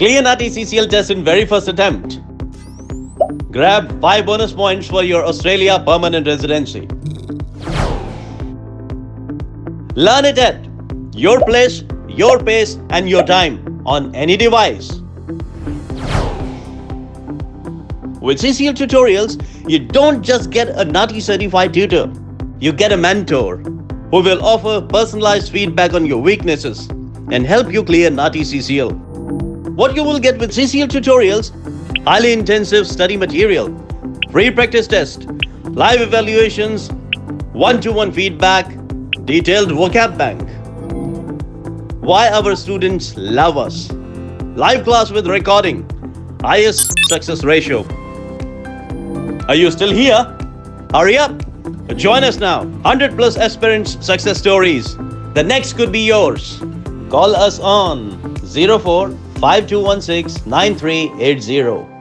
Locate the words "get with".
30.18-30.50